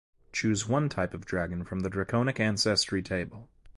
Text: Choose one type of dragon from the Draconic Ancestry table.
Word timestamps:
Choose 0.33 0.67
one 0.67 0.89
type 0.89 1.13
of 1.13 1.27
dragon 1.27 1.63
from 1.63 1.81
the 1.81 1.89
Draconic 1.91 2.39
Ancestry 2.39 3.03
table. 3.03 3.47